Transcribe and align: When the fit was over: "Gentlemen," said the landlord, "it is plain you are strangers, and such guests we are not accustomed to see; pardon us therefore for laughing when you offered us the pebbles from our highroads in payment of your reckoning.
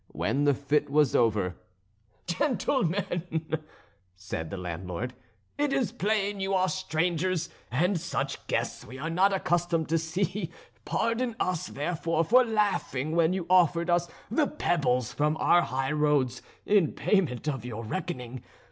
When 0.13 0.45
the 0.45 0.55
fit 0.55 0.89
was 0.89 1.15
over: 1.15 1.57
"Gentlemen," 2.25 3.59
said 4.15 4.49
the 4.49 4.57
landlord, 4.57 5.13
"it 5.59 5.71
is 5.71 5.91
plain 5.91 6.39
you 6.39 6.55
are 6.55 6.69
strangers, 6.69 7.49
and 7.69 7.99
such 8.01 8.47
guests 8.47 8.83
we 8.83 8.97
are 8.97 9.11
not 9.11 9.31
accustomed 9.31 9.89
to 9.89 9.99
see; 9.99 10.49
pardon 10.85 11.35
us 11.39 11.67
therefore 11.67 12.23
for 12.23 12.43
laughing 12.43 13.15
when 13.15 13.31
you 13.33 13.45
offered 13.47 13.91
us 13.91 14.09
the 14.31 14.47
pebbles 14.47 15.13
from 15.13 15.37
our 15.37 15.61
highroads 15.61 16.41
in 16.65 16.93
payment 16.93 17.47
of 17.47 17.63
your 17.63 17.83
reckoning. 17.85 18.41